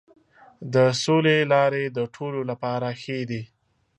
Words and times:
د 0.73 0.75
سولې 1.03 1.37
لارې 1.53 1.83
د 1.97 1.99
ټولو 2.15 2.39
لپاره 2.49 2.87
ښې 3.01 3.19
دي. 3.29 3.41